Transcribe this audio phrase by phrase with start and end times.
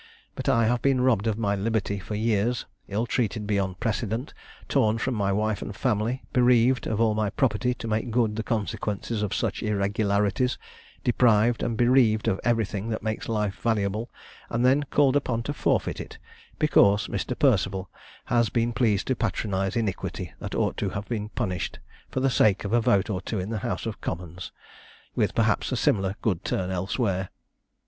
[0.33, 4.33] But I have been robbed of my liberty for years, ill treated beyond precedent,
[4.67, 8.41] torn from my wife and family, bereaved of all my property to make good the
[8.41, 10.57] consequences of such irregularities,
[11.03, 14.09] deprived and bereaved of everything that makes life valuable,
[14.49, 16.17] and then called upon to forfeit it,
[16.57, 17.37] because Mr.
[17.37, 17.87] Perceval
[18.25, 21.77] has been pleased to patronize iniquity that ought to have been punished,
[22.09, 24.51] for the sake of a vote or two in the House of Commons,
[25.13, 27.29] with, perhaps, a similar good turn elsewhere.